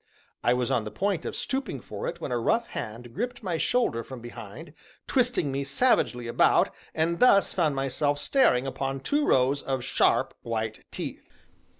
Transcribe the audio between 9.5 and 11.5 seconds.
of sharp, white teeth.